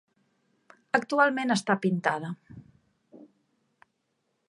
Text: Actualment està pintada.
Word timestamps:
Actualment 0.99 1.55
està 1.57 1.77
pintada. 1.85 2.35